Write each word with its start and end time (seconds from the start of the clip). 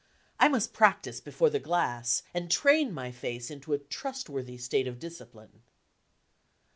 I 0.39 0.47
must 0.47 0.73
practice 0.73 1.21
before 1.21 1.51
the 1.51 1.59
glass 1.59 2.23
and 2.33 2.49
train 2.49 2.91
my 2.91 3.11
face 3.11 3.51
into 3.51 3.71
a 3.71 3.77
trustworthy 3.77 4.57
state 4.57 4.87
of 4.87 4.97
discipline. 4.97 5.61